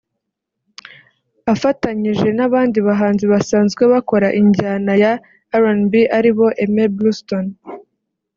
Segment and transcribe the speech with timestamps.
[1.53, 5.13] afatanyije n'abandi bahanzi basanzwe bakora injyana ya
[5.63, 7.51] RnB ari bo; Aime Bluestone